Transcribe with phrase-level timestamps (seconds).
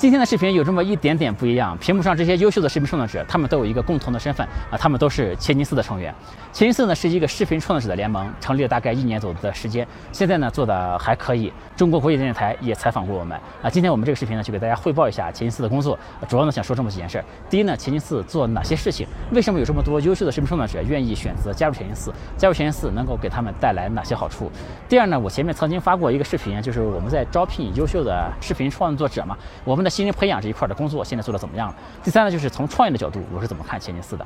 [0.00, 6.10] 今天的视频有这么一点点不一样，屏幕上这些优秀的视频创作者，他们都有一个共同的身份啊，他们都是千金四的成员。
[6.54, 11.52] 千金四呢是一个视频创作者的联盟，成立了大概一年左右的时间，现在呢做的还可以。
[11.76, 17.24] 中国国际电视台也采访过我们啊，今天我们这个视频呢就给大家汇报一下千金四的工作，主要呢想说这么几件事儿。
[17.50, 19.06] 第一呢，千金四做哪些事情？
[19.32, 22.10] 为什么有这么多优秀的视频创作者愿意选择加入千金四？
[22.38, 24.50] 加入千金四能够给他们带来哪些好处？
[24.88, 30.70] 第二呢，我前面曾经发过一个视频，就是我们在招聘优秀的视频创作者嘛，我们的新人培养这一块。
[30.70, 31.74] 的工作现在做的怎么样了？
[32.04, 34.24] 第三呢，就是从创业的角度，我是怎么看前进四的？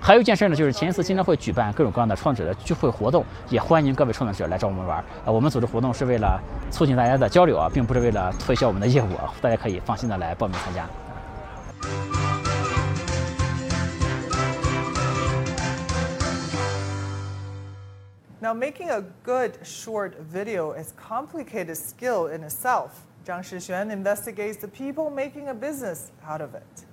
[0.00, 4.98] 还有一件事呢，就是前进四经常会举办各种各样的创作者的聚会活动，也欢迎各位创作者来找我们玩。
[4.98, 10.88] 啊，我们组织活动是为了促进大家的交流啊，并不是为了推销我们的业务啊，大家可以放心的来报名参加。
[18.40, 22.88] Now, making a good short video is complicated skill in itself.
[23.23, 26.85] 张世璇 investigates the people making a business out of it。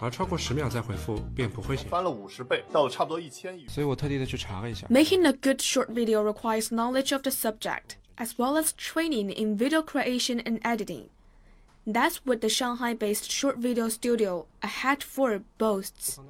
[0.00, 1.88] 而超过十秒再回复便不会显。
[1.88, 3.66] 翻了五十倍，到了差不多一千亿。
[3.66, 4.86] 所以我特地的去查了一下。
[4.88, 9.82] Making a good short video requires knowledge of the subject as well as training in video
[9.82, 11.08] creation and editing.
[11.84, 16.20] That's what the Shanghai-based short video studio Ahead For boasts.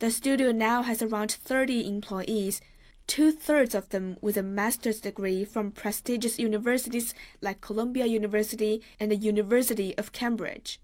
[0.00, 2.60] The studio now has around 30 employees
[3.07, 9.11] two thirds of them with a master's degree from prestigious universities like Columbia University and
[9.11, 10.79] the University of Cambridge.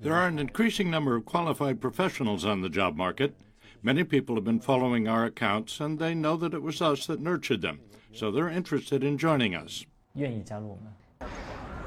[0.00, 3.34] There are an increasing number of qualified professionals on the job market.
[3.82, 7.20] Many people have been following our accounts and they know that it was us that
[7.20, 7.80] nurtured them,
[8.12, 9.84] so they're interested in joining us.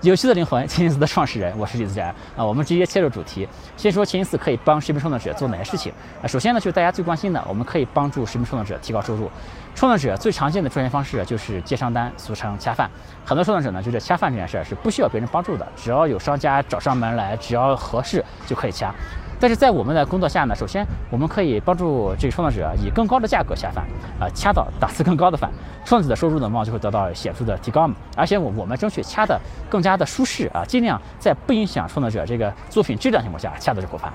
[0.09, 2.45] 有趣的灵魂，千金四的创始人，我是李自然啊。
[2.45, 6.27] 我们直接切入主题，先说千金四可以帮视频创作者做哪些事情啊？
[6.27, 9.31] 首先呢，就是大家最关心的，我们可以帮助视频创作者提高收入。
[9.73, 12.87] 创作者最常见的赚钱方式就是接商单，俗称掐饭。
[13.25, 18.93] 很多创作者呢，就是掐饭这件事儿是不需要别人帮助的，只要有商家找上门来，只要合适就可以掐。
[19.39, 23.85] 但是在我们的工作下呢，首先我们可以帮助这个创作者以更高的价格下饭，
[24.19, 25.51] 啊，掐到档次更高的饭，
[25.85, 27.95] 创作者的收入呢，往往就会得到显著的提高嘛。
[28.15, 29.39] 而且我我们争取掐的
[29.69, 34.11] 更加的舒适啊，尽量在不影响创作者这个作品质量情况下掐的这口饭。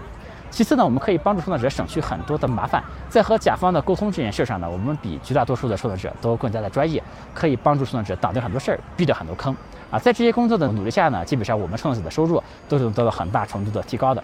[0.50, 7.00] 其次呢，我们可以帮助创作者省去很多的麻烦，在和甲方的沟通这件事上呢，我们比绝大多数的创作者都更加的专业，
[7.32, 9.54] 可以帮助创作者挡掉很多事儿，避掉很多坑
[9.92, 9.98] 啊。
[9.98, 14.20] 在这些工作的努力下呢，基本上我们创作者的收入都是能得到很大程度的提高的。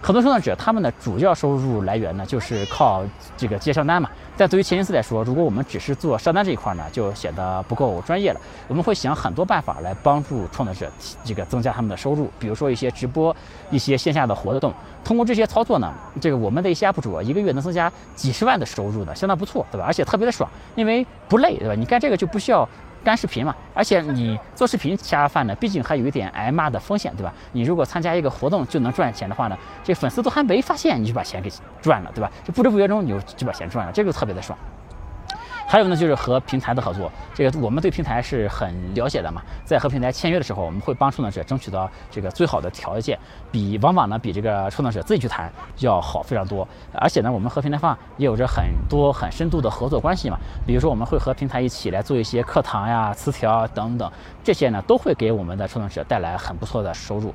[0.00, 3.04] 很多创作者他们的主要收入来源呢，就是靠
[3.36, 4.08] 这个接商单嘛。
[4.36, 8.40] 但对于前金四来说，如果我们只是做商单这一块呢，就显得不够专业了。
[8.68, 10.90] 我们会想很多办法来帮助创作者
[11.24, 13.34] 这个增加他们的收入，比如说一些直播、
[13.70, 14.72] 一些线下的活动。
[15.04, 19.84] 通过这些操作呢，这个我们的一些 UP 主啊一个月能增加几十万的收入呢，相当不错，对吧？
[19.86, 21.74] 而且特别的爽，因为不累，对吧？
[21.74, 22.66] 你干这个就不需要。
[23.04, 27.32] 干视频嘛，而且你做视频恰饭呢，毕竟还有一点挨骂的风险，对吧？
[27.52, 31.50] 你如果参加一个活动就能赚钱的话呢，这粉丝都还没发现你就把钱给
[31.80, 32.30] 赚了，对吧？
[32.44, 34.58] 就不知不觉中你就就把钱赚了，这个特别的爽。
[35.70, 39.42] 还有呢，就是和平台的合作，这个我们对平台是很了解的嘛。
[39.66, 43.18] 在和平台签约的时候，我们会帮创作者争取到这个最好的条件，
[43.52, 46.66] 比往往呢比这个创作者自己去谈要好非常多。
[46.94, 50.38] 而且呢，我们和平台方也有着很多很深度的合作关系嘛。
[50.66, 54.10] 比如说，我们会和平台一起来做一些课堂呀、词条等等，
[54.42, 57.34] 这些呢都会给我们的创作者带来很不错的收入。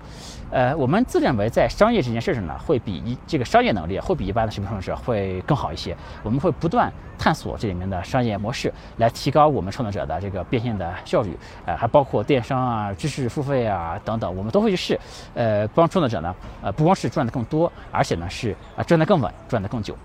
[0.54, 5.98] 呃，我们自认为在商业这件事上呢，会比一这个商业能力会比一般的视频创作者会更好一些。
[6.22, 11.36] 我们会不断探索这里面的商业模式，来提高我们创作者的这个变现的效率。
[11.66, 15.00] 呃，还包括电商啊、知识付费啊等等，我们都会去试。
[15.34, 19.98] 呃，帮创作者呢，呃，不光是赚的更多，而且呢是啊赚的更稳，赚的更久。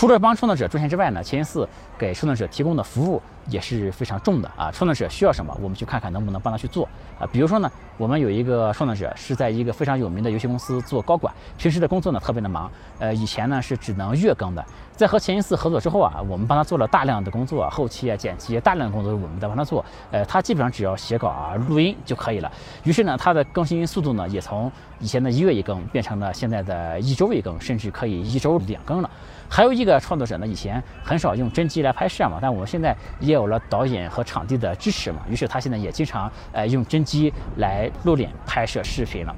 [0.00, 1.68] 除了帮创作者赚钱之外呢，前四
[1.98, 4.70] 给创作者提供的服务也是非常重的啊。
[4.72, 6.88] 创作者需要什么，我们去看看能不能帮他去做
[7.18, 7.28] 啊。
[7.30, 14.64] 比如说呢，我们有一个创作者是在一个非常有名的游戏公司做高管，平时的工作呢特别的忙，呃，以前呢是只能月更的。
[15.00, 22.52] 在和前四合作之后啊，我们帮他做了大量的工作，后期啊、剪辑大量的工作我们在帮他做，呃，他基本上只要写稿啊、录音就可以了。
[22.84, 29.08] 于是呢，他的更新速度呢也从以前的一月一更变成了现在的一周一更，甚至可以一周两更了。
[29.48, 39.34] 还有一个创作者呢，以前很少用真机来拍摄嘛，但我们现在也有了导演和场地的支持嘛，于是他现在也经常呃用真机来露脸拍摄视频了。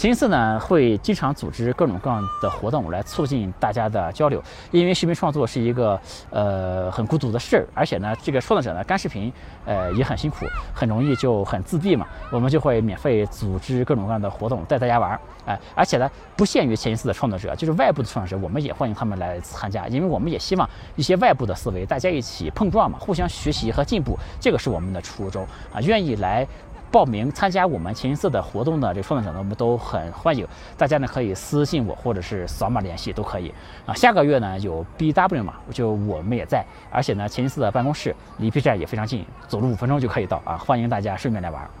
[0.00, 6.00] 前四呢会经常组织各种各样的活动来促进大家的交流，因为视频创作是一个
[6.30, 9.30] 呃很孤独的事儿，而且呢这个创作者呢干视频
[9.66, 26.48] 呃也很辛苦，很容易就很自闭嘛，我们就会免费组织各种各样的活动带大家玩儿，哎，而且呢不限于前一次的创作者，就是外部的创作者，我们也欢迎他们来参加，因为我们也希望一些外部的思维大家一起碰撞嘛，互相学习和进步，这个是我们的初衷啊，愿意来。
[26.90, 30.46] 报名参加我们前色的活动的这个创业者呢，我们都很欢迎
[30.76, 33.54] 大家呢可以私信我或者是扫码联系都可以
[33.86, 33.94] 啊。
[33.94, 41.79] 下个月呢有 BW 嘛，就我们也在，而且呢前色的办公室离 B 站也非常近，走路五分钟就可以到啊，欢迎大家顺便来玩。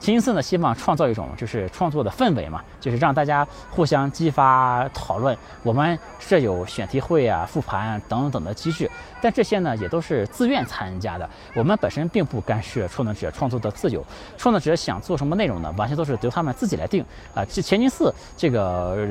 [0.00, 5.36] 青色呢，希望创造一种就是创作的氛围嘛，就是让大家互相激发讨论。
[5.62, 8.88] 我们设有选题会啊、复盘等等的机制，
[9.20, 11.28] 但这些呢也都是自愿参加的。
[11.54, 14.04] 我们本身并不干涉创作者创作的自由，
[14.36, 17.04] 创作者想做什么内容呢，完全都是由他们自己来定
[17.34, 17.44] 啊。
[17.44, 19.08] 这前金寺这个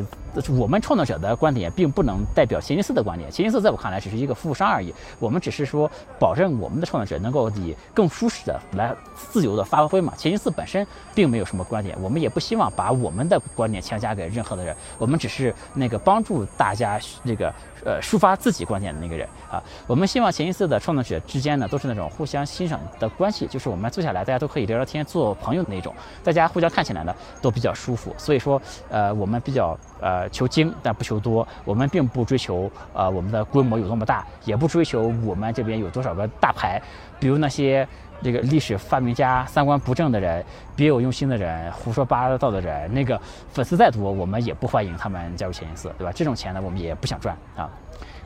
[0.57, 3.29] 我们创作者的观点，并不能代表前金寺的观点。
[3.29, 10.13] 前金寺在我看来只是一个服务商而已，我们只是说保证我们的创作者能够以更舒适的来自由的发挥嘛。
[10.17, 10.76] 前金寺本身。
[11.15, 17.53] 并没有什么观点，我们也不希望把我们的观点强加给任何的人，我们只是那个帮助大家那个
[17.85, 19.61] 呃抒发自己观点的那个人啊。
[19.85, 25.93] 我们希望前一次的创作者之间呢，都是那种互相欣赏的关系，就是我们坐下来大家都可以聊聊天、做朋友的那种，
[26.23, 28.13] 大家互相看起来呢都比较舒服。
[28.17, 36.81] 所以说，呃，我们比较呃求精但不求多，我们并不追求呃我们的规模有多么大，也不追求我们这边有多少个大牌，
[37.19, 37.87] 比如那些。
[38.21, 40.43] 这个历史发明家、三观不正的人、
[40.75, 43.19] 别有用心的人、胡说八道的人，那个
[43.51, 46.11] 粉丝再多，我们也不欢迎他们加入前一四，对吧？
[46.13, 47.69] 这种钱呢，我们也不想赚啊。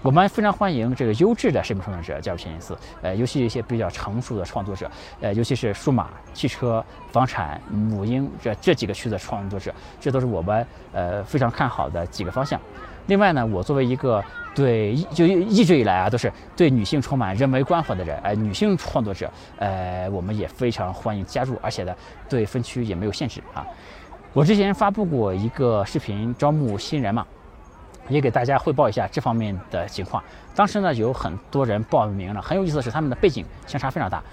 [0.03, 4.89] 我们非常欢迎这个优质的视频创作者加入前一四，呃，尤其一些比较成熟的创作者，
[5.19, 12.59] 呃，尤其是数码、汽车、房产、母婴这这几个区的创作者，这都是我们呃非常看好的几个方向。
[13.07, 14.23] 另外呢，我作为一个
[14.55, 21.95] 对就一直以来啊都是对女性充满人文关怀的人，呃，女性创作者，呃，我们也非常欢迎加入，而且呢，
[22.29, 23.65] 对分区也没有限制啊。
[24.33, 27.25] 我之前发布过一个视频招募新人嘛，
[28.07, 30.23] 也给大家汇报一下这方面的情况。
[30.55, 34.23] 当时呢，有很多人报名了，很有意思的是他们的背景相差非常大。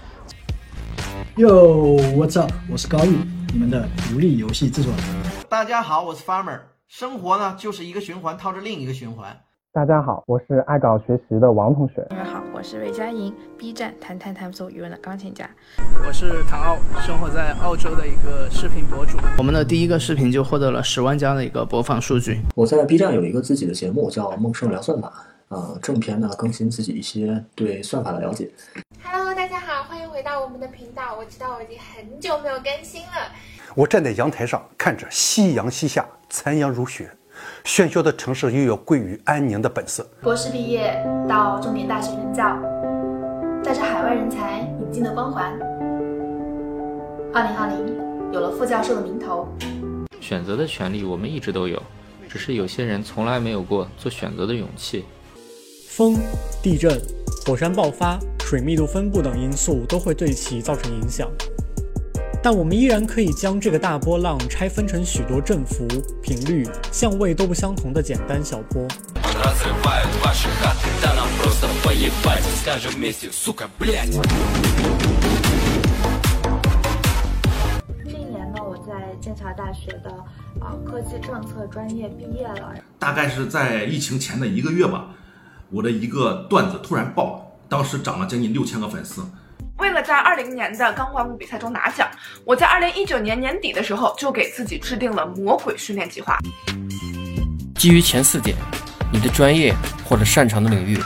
[1.35, 2.51] Yo，What's up？
[2.71, 3.17] 我是高毅，
[3.51, 5.03] 你们的独立游戏制作人。
[5.49, 6.59] 大家好，我是 Farmer。
[6.89, 9.39] 生活呢，就是一个循环套着另一个循环。
[9.71, 12.01] 大家好，我是爱搞学习的王同学。
[12.09, 15.47] 大家好，我是韦佳莹，B 站谈谈谈所语文的钢琴家。
[16.03, 19.19] 我是唐奥，生活在澳洲的一个视频博主。
[19.37, 22.41] 我们的第一个视频就获得了十万加的一个播放数据。
[22.55, 25.13] 我在 B 站有一个自己的节目，叫梦生聊算法。
[25.49, 28.49] 呃，正片呢更新自己一些对算法的了解。
[29.03, 31.15] Hello，大家好，欢迎回到我们的频道。
[31.15, 33.31] 我知道我已经很久没有更新了。
[33.75, 37.09] 我站在阳台上，看着夕阳西下，残阳如血，
[37.63, 40.07] 喧嚣的城市又要归于安宁的本色。
[40.21, 42.59] 博士毕业到重点大学任教，
[43.63, 45.53] 带着海外人才引进的光环。
[47.31, 49.47] 二零二零，有了副教授的名头。
[50.19, 51.79] 选择的权利我们一直都有，
[52.27, 55.05] 只是有些人从来没有过做选择的勇气。
[55.89, 56.15] 风、
[56.63, 56.99] 地震、
[57.45, 61.29] 火山爆发、水密度分布等因素都会对其造成影响。
[62.41, 65.85] 但我们依然可以将这个大波浪拆分成许多振幅、
[66.21, 68.87] 频率、相位都不相同的简单小波。
[78.05, 80.09] 那年呢，我在剑桥大学的
[80.61, 82.73] 啊科技政策专业毕业了。
[82.97, 85.09] 大概是在疫情前的一个月吧，
[85.69, 89.23] 我的一个段子突然爆了，当时涨了将近六千个粉丝。
[89.79, 92.05] 为了在二零年的钢管舞比赛中拿奖，
[92.43, 96.37] 我在二零一九年年底的时候就给自己制定了魔鬼训练计划。
[97.75, 98.57] 基于前四点，
[99.09, 99.73] 你的专业
[100.03, 100.99] 或者擅长的领域，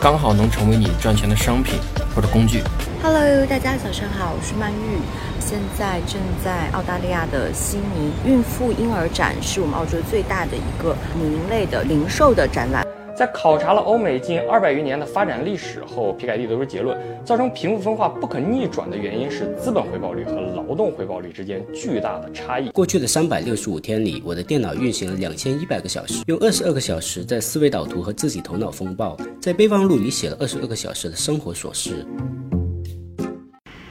[0.00, 1.74] 刚好能成为你赚钱的商品
[2.14, 2.62] 或者工具。
[3.02, 5.00] Hello，大家早上好，我是曼玉，
[5.40, 8.12] 现在正在澳大利亚的悉尼。
[8.24, 12.86] 孕妇婴儿展是我们澳洲最大的一个母婴类的零售的展览。
[13.20, 22.70] 在考察了欧美近二百余年的发展历史后，皮凯蒂得出结论：造成贫富分化不可逆转的原因是资本回报率和劳动回报率之间巨大的差异。
[22.70, 32.06] 过去的三百六十五天里，我的电脑运行了两千一百个小时，用二十二个小时在思维导图和自己头脑风暴，在备忘录里写了二十二个小时的生活琐事。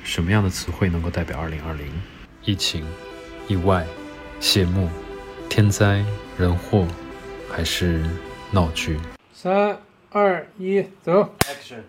[0.03, 1.85] 什么样的词汇能够代表二零二零？
[2.45, 2.83] 疫情、
[3.47, 3.85] 意外、
[4.39, 4.89] 谢幕、
[5.47, 6.03] 天灾
[6.35, 6.83] 人祸，
[7.47, 8.03] 还是
[8.49, 8.97] 闹剧？
[9.38, 9.78] 三
[10.10, 11.28] 二一，走！
[11.40, 11.82] Action。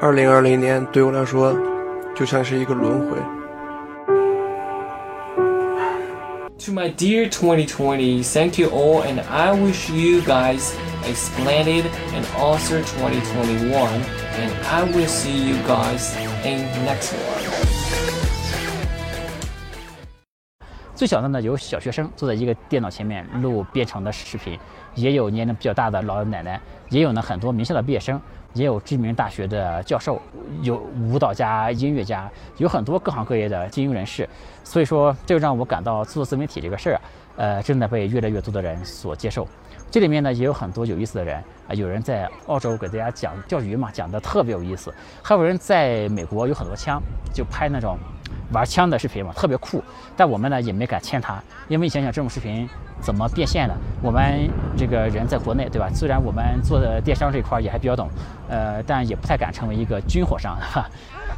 [0.00, 1.56] 二零二零年对我来说
[2.14, 3.16] 就像是一个轮回。
[6.66, 10.74] To my dear 2020, thank you all, and I wish you guys
[11.04, 13.72] a splendid and awesome 2021,
[14.36, 17.33] and I will see you guys in next one.
[20.95, 24.57] 最小的呢有小学生坐在一个电脑前面录编程的视频，
[24.95, 26.59] 也有年龄比较大的老奶奶，
[26.89, 28.19] 也有呢很多名校的毕业生，
[28.53, 30.21] 也有知名大学的教授，
[30.61, 34.27] 有舞蹈家、音乐家，有很多各行各业的精英人士。
[34.63, 37.01] 所以说，这就让我感到做自媒体这个事儿啊，
[37.35, 39.45] 呃，正在被越来越多的人所接受。
[39.91, 44.89] 这里面呢也有很多有意思的人啊，有人在澳洲给大家讲钓鱼嘛，讲的特别有意思；
[45.21, 47.01] 还有人在美国有很多枪，
[47.33, 47.97] 就拍那种
[48.51, 49.83] 玩枪的视频嘛，特别酷。
[50.15, 52.67] 但我们呢也没敢签他，因为你想想这种视频
[53.01, 53.75] 怎么变现的？
[54.01, 55.89] 我们这个人在国内对吧？
[55.93, 58.09] 虽然我们做的电商这一块也还比较懂，
[58.49, 60.85] 呃，但也不太敢成为一个军火商哈。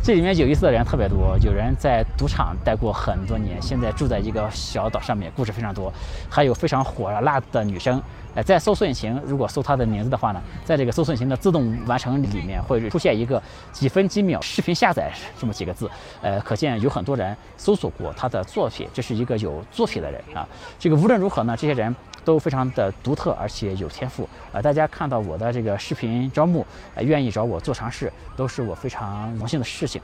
[0.04, 5.92] 这里面有意思的人特别多，有人在赌场待过很多年，现在住在一个小岛上面，故事非常多。
[6.30, 8.02] 还有非常火辣的女生，
[8.34, 13.42] 呃，在搜索引擎如果搜她的名字的话呢，在这个搜索引擎的自动完成里面会出现一个
[13.74, 15.90] 几分几秒视频下载这么几个字，
[16.22, 20.48] 呃，可见有很多人搜索过她的作品，这是一个有作品的人啊。
[20.80, 24.62] 这个无论如何呢，这些人都非常的独特，而且有天赋啊。
[24.62, 30.02] 大家看到我的这个视频招募，呃，愿意找我做尝试，都是我非常荣幸的事情。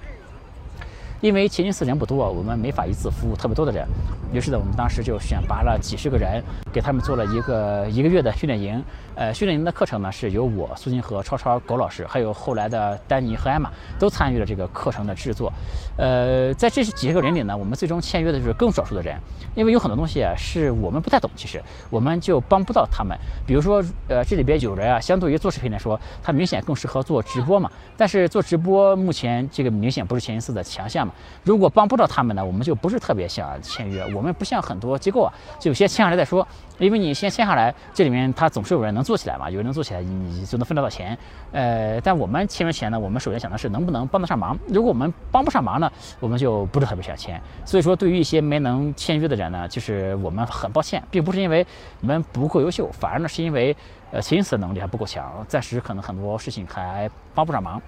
[1.23, 3.87] 因为前进寺人不多，我们没法一次服务特别多的人，
[4.33, 8.83] 于是呢，我们当时就选拔了几十个人，给他们做了一个一个月的训练营。
[9.15, 15.53] 呃，训练营的课程呢，是由我苏金和超超狗老师，还有后来的丹尼和艾玛都参与了这个课程的制作。
[15.95, 19.15] 呃，在这几十个人里呢，我们最终签约的就是更少数的人，
[19.55, 23.17] 因为有很多东西啊是我们不太懂，其实我们就帮不到他们。
[23.47, 27.71] 比如说，呃，这里边有人啊，相对于做视频来说，他明显更适合做直播嘛。
[27.95, 31.12] 但是做直播目前这个明显不是前一次的强项嘛。
[31.43, 34.03] 如果帮不到他们呢，我们就不是特别想签约。
[34.15, 36.47] 我们不像很多机构啊，就先签下来再说。
[36.79, 41.15] 因为你先签下来，这里面他总是有人能做起来嘛，有人能做起来，你就能分得到钱。
[41.51, 44.57] 呃，但我们签约前呢，我们首先想的是能不能帮得上忙。
[44.67, 45.89] 如果我们帮不上忙呢，
[46.19, 47.39] 我们就不是特别想签。
[47.63, 51.65] 所以说，对于一些没能签约的人呢，就是我们很抱歉，并不是因为
[52.01, 53.75] 我们不够优秀，反而呢是因为
[54.11, 57.79] 呃前一次的能力还不够强，暂时可能很多事情还帮不上忙。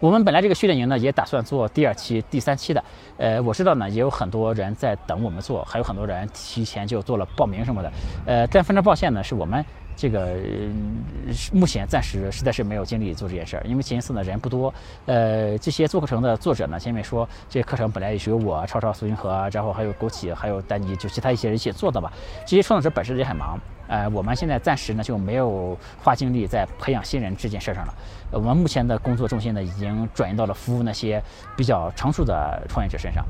[0.00, 2.82] 我们本来这个训练营呢，也打算做第二期、第三期的。
[3.16, 7.92] 呃，我知道呢，也有很多人在等我们做，还有很多人提前就做了报名什么的。
[8.24, 9.64] 呃，但非常抱歉呢，是我们
[9.98, 10.36] 这个
[11.52, 14.72] 目前暂时实在是没有精力做这件事儿，因为前一次呢人不多。
[15.06, 22.12] 呃，这些做课程的作者呢，前面说这些课程本来也是由我、超超、苏云和，然后还有枸杞、还有丹尼，就其他一些人一起做的吧。
[22.46, 23.58] 这些创作者本身也很忙。
[23.88, 27.92] 呃，我们现在暂时呢就没有花精力在培养新人这件事上了。
[28.30, 31.20] 我们目前的工作重心呢已经转移到了服务那些
[31.56, 33.24] 比较成熟的创业者身上。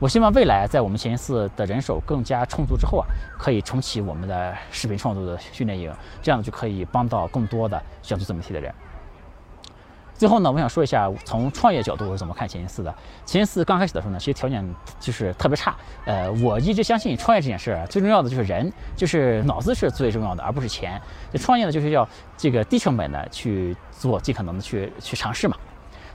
[0.00, 8.72] 我希望未来在我们前四的人手更加充足之后啊，可以重启我们的视频创作的训练营，这样就可以帮到更多的想做自媒体的人。
[10.14, 12.94] 最后呢，我想说一下从创业角度我是怎么看前四的。
[13.26, 14.64] 前四刚开始的时候呢，其实条件
[15.00, 15.76] 就是特别差。
[16.04, 21.00] 呃，我一直相信创业这件事儿最重要的就是人，就是脑子是最重要的，而不是钱。
[21.34, 25.56] 创业呢，就是要这个低成本的去做，尽可能的去去尝试嘛。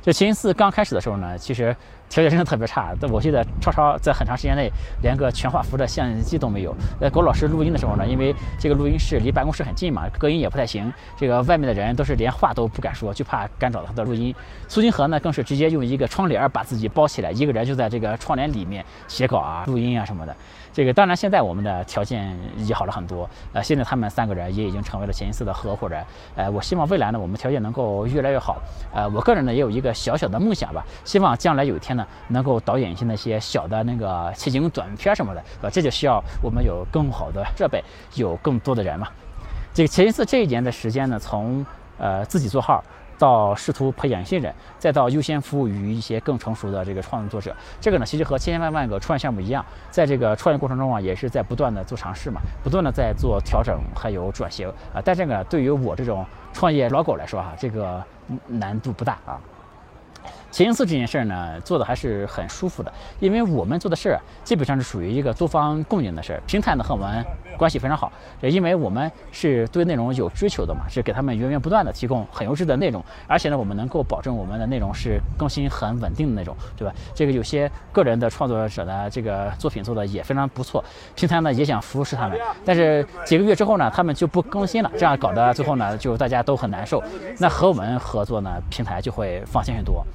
[0.04, 1.76] 就前四刚开始的时候呢，其实。
[2.10, 4.70] 条件真的特别差，我记得超超在很长时间内
[5.02, 6.76] 连个全画幅的相机都没有。
[7.02, 14.36] 在郭老师录音的时候呢，因为这个录音室离办公室很近嘛，隔音也不太行，这个外面的人都是连话都不敢说，就怕干扰他的录音。
[14.68, 20.36] 苏金河呢，更是直接用一个窗帘把自己包起来，一个人就在这个窗帘里面写稿啊、录音啊什么的。
[20.74, 23.30] 这个当然，现在我们的条件也好了很多。
[23.54, 26.04] 呃，现在他们三个人也已经成为了前一次的合伙人。
[26.36, 28.58] 呃，我希望未来呢，我们条件能够越来越好。
[28.92, 37.84] 呃，我个人呢也有一个小小的梦想吧，希望将来有一天呢，能够导演一些那些小的那个奇景短片什么的，呃，这就需要我们有更好的设备，
[38.16, 39.08] 有更多的人嘛。
[39.76, 41.64] 这个前一次这一年的时间呢，从
[42.00, 42.84] 呃自己做号。
[43.18, 55.02] 到试图培养新人，再到优先服务于一些更成熟的这个创作者，这个呢，其实和千千万万个创业项目一样，在这个创业过程中啊，也是在不断的做尝试嘛，不断的在做调整，还有转型啊。
[55.04, 58.04] 但这个对于我这种创业老狗来说哈，这个
[58.48, 59.40] 难度不大啊。
[60.54, 66.40] 前一次这件事儿呢，做的还是很舒服的，因为我们做的事儿基本上是属于一个多方共赢的事儿。
[66.46, 67.26] 平台呢和我们
[67.58, 76.94] 关系非常好，因为我们是对内容有追求的嘛，是给他们源源不断的提供很优质的内容，而且呢，我们能够保证我们的内容是更新很稳定的那种，对吧？
[77.16, 87.04] 这个有些个人的创作者的这个作品做的也非常不错，平台呢也想扶持他们，但是几个月之后呢，他们就不更新了，这样搞得最后呢，就大家都很难受。
[87.40, 90.06] 那和我们合作呢，平台就会放心很多。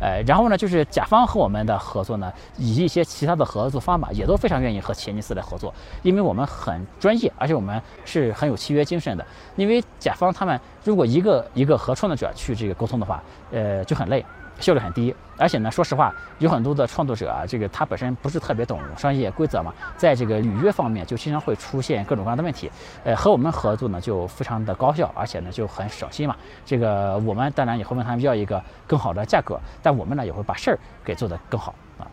[0.00, 5.72] 呃，然后呢，就是甲方和我们的合作呢，以及一些其他的合作方法，也都非常愿意和前尼斯来合作，
[6.02, 9.24] 因为我们很专业，而且我们是很有契约精神的。
[9.56, 14.24] 因为甲方他们如果一个一个和创作者去这个沟通的话，呃，就很累。
[14.60, 22.70] 效率很低，而且呢，说实话，有很多的创作者啊，这个他本身不是特别懂商业规则嘛，在这个履约方面就经常会出现各种各样的问题。
[23.04, 26.36] 呃，和我们合作呢就非常的高效，而且呢就很省心嘛。
[26.64, 32.06] 这个我们当然也会问他们要一个更好的价格，但我们呢也会把事儿给做得更好啊。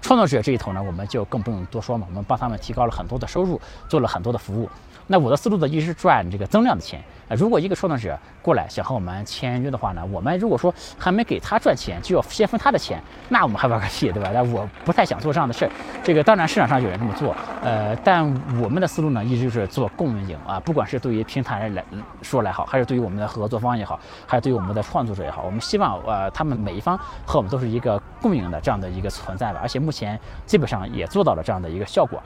[0.00, 4.70] 创作者这一头呢，我们就更不用多说嘛，我们帮他们提高了很多的收入，做了很多的服务。
[5.12, 7.02] 那我的思路呢，一直赚这个增量的钱。
[7.26, 14.30] 呃，如果一个创作者过来想和我们签约的话呢，我们如果说还没给他赚钱，就要先分他的钱，那我们还玩个屁，对吧？
[14.32, 15.70] 那我不太想做这样的事儿。
[16.04, 18.24] 这个当然市场上有人这么做，呃，但
[18.62, 20.60] 我们的思路呢，一直就是做共赢啊。
[20.60, 21.84] 不管是对于平台来
[22.22, 23.98] 说来好，还是对于我们的合作方也好，
[24.28, 29.58] 还是对于我们的创作者也好，我们希望呃他们每一方和我们都是一个共赢的这样的一个存在吧。
[29.60, 32.22] 而且目前基本上也做到了这样的一个效果。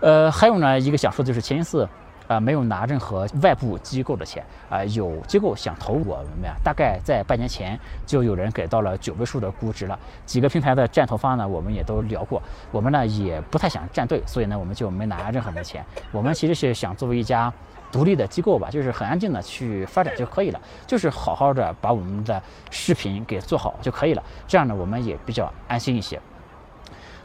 [0.00, 1.88] 呃，还有呢，一个想说的就是前一次，
[2.28, 9.98] 啊，没有拿任何外部机构的钱，啊，有机构想投我们呀，大概在半年前就有人给到了九位数的估值了。
[10.24, 12.40] 几个平台的战投方呢，我们也都聊过，
[12.70, 15.84] 我们呢也不太想站队，所以呢，我们就没拿任何的钱。
[16.12, 17.52] 我们其实是想作为一家
[17.90, 22.40] 独立的机构吧，就是很安静的去发展就可以了，就是好好的把我们的
[22.70, 26.20] 视频给做好就可以了，这样呢，我们也比较安心一些。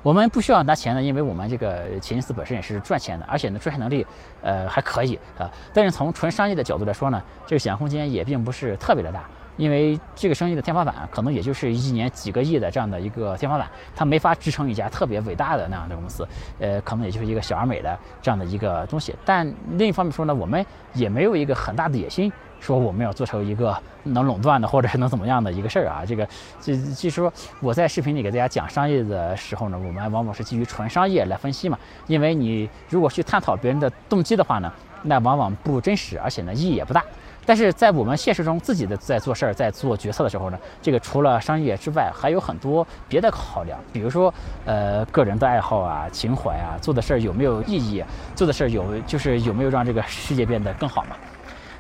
[0.03, 4.05] 我们不需要拿钱呢，因为我们这个前司本身也是赚钱的，而且呢赚钱能力
[4.41, 5.50] 呃还可以啊。
[5.74, 9.24] 但是从纯商业的角度来说呢，这个想象空间也并不是特别的大，
[9.55, 16.27] 因为这个生意的天花板可能也就是一年几个亿的这样的一个天花板，它没法支撑一家特别伟大的那样的公司，
[16.60, 19.15] 呃，可能也就是一个小而美的这样的一个东西。
[19.24, 22.29] 但另一方面说呢，我们也没有一个很大的野心。
[22.63, 26.05] 说我们要做成一个能垄断的，或者是能怎么样的一个事儿啊？
[26.08, 26.25] 这个，
[26.62, 31.77] 就就说我在视频里给大家讲商业的时候呢，我们往往是基于纯商业来分析嘛。
[32.08, 37.03] 因为你如果去探讨别人的动机的话呢，那往往不真实，而且呢意义也不大。
[37.46, 48.01] 但是在我们现实中自己的在做事儿、在做决策的时候呢，这个除了商业之外，还有很多别的考量，比如说呃个人的爱好啊、情怀啊，做的事儿有没有意义，
[48.34, 51.17] 做的事儿有就是有没有让这个世界变得更好嘛。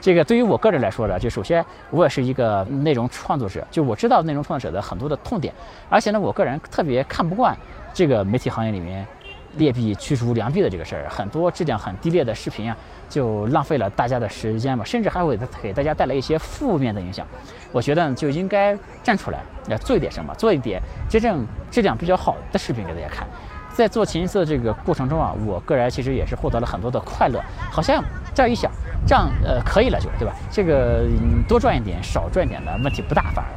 [0.03, 5.53] 这个对于我个人来说呢，就首先我也是一个内容创作者，就我知道内容创作者的很多的痛点，
[5.87, 7.55] 而且呢，我个人特别看不惯
[7.93, 9.07] 这个媒体行业里面
[9.55, 12.75] 劣币驱逐良币的这个事儿，很多质量很低劣的视频啊，
[13.07, 17.25] 就浪费了大家的时间嘛，甚至还会给大家带来一些负面的影响。
[17.71, 23.25] 我觉得就应该站出来，要做一点什么，做一点真正质量比较好的视频给大家看。
[23.71, 28.03] 在做琴瑟这个过程中啊，我个人其实也是获得了很多的快乐，好像
[28.35, 28.69] 这样一想。
[29.05, 30.33] 这样呃可以了就对吧？
[30.49, 31.05] 这个
[31.47, 33.51] 多赚一点少赚一点的问题不大，反而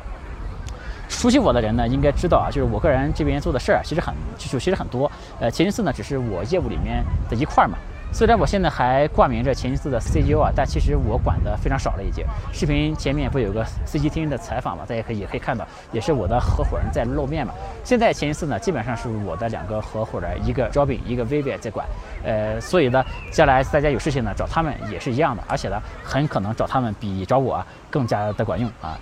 [1.08, 5.10] 熟悉我的人呢应该知道啊，就是我个人这边做的事儿其实很就其实很多。
[5.38, 7.78] 呃，前四呢只是我业务里面的一块儿嘛。
[8.16, 12.24] 虽然我现在还挂名着前金四的 CGO 啊，但其实我管的非常少了已经。
[12.50, 17.52] 视频前面不有个 CG 厅的采访嘛，大家可以也可以看到，也是我的合伙人在露面嘛。
[17.84, 21.86] 现在前金四呢基本上是我的两个合伙人，一个 Robin，一个 Vivian 在管。
[22.24, 28.98] 呃，所以呢，将来大家有事情呢找他们也是一样的，而且呢，很可能找他们比找我更加的管用啊。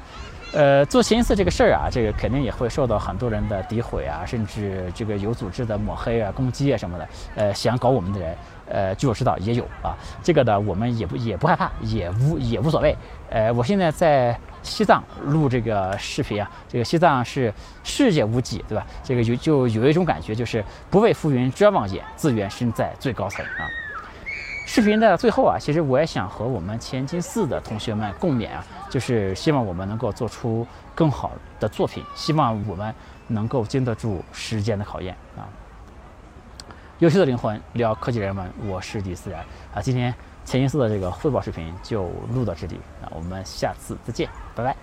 [0.54, 7.08] 呃，做前四这个事儿啊，这个肯定也会受到很多人的诋毁啊，甚至这个有组织的抹黑啊、攻击啊什么的。
[7.34, 8.36] 呃，想搞我们的人。
[8.66, 12.96] 呃，据我知道也有啊，这个呢，我们也不也不害怕，也无也无所谓。
[13.28, 18.86] 呃，我现在在西藏录这个视频啊，这个西藏是世界无极，对吧？
[19.02, 23.68] 这个有就有一种感觉，就是不畏浮云遮望眼，自缘身在最高层啊。
[24.66, 32.92] 视频的最后啊，其实我也想和我们前进四的同学们共勉啊，就是希望我们能够做出更好的作品，希望我们
[33.28, 35.46] 能够经得住时间的考验啊。
[36.98, 39.82] 优秀的灵魂聊科技人文，我是李思然啊。
[39.82, 40.12] 今天
[40.44, 44.74] 前进四的这个汇报视频就录到这里啊，我们下次再见，拜拜。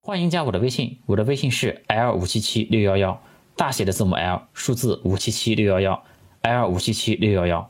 [0.00, 3.20] 欢迎加我的微信，我的微信是 l 五七七六幺幺，
[3.56, 6.04] 大写的字母 L，数字五七七六幺幺
[6.42, 7.68] ，L 五七七六幺幺。